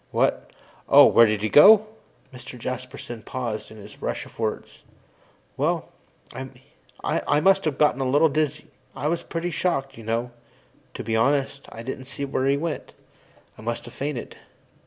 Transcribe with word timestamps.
What? 0.09 0.49
Oh. 0.89 1.05
Where 1.05 1.27
did 1.27 1.43
he 1.43 1.49
go?" 1.49 1.85
Mr. 2.33 2.57
Jasperson 2.57 3.21
paused 3.23 3.69
in 3.69 3.77
his 3.77 4.01
rush 4.01 4.25
of 4.25 4.39
words. 4.39 4.81
"Well, 5.57 5.89
I 6.33 7.39
must 7.39 7.65
have 7.65 7.77
gotten 7.77 8.01
a 8.01 8.09
little 8.09 8.27
dizzy 8.27 8.65
I 8.95 9.07
was 9.07 9.21
pretty 9.21 9.51
shocked, 9.51 9.99
you 9.99 10.03
know. 10.03 10.31
To 10.95 11.03
be 11.03 11.15
honest, 11.15 11.67
I 11.71 11.83
didn't 11.83 12.05
see 12.05 12.25
where 12.25 12.47
he 12.47 12.57
went. 12.57 12.95
I 13.59 13.61
must 13.61 13.85
have 13.85 13.93
fainted. 13.93 14.37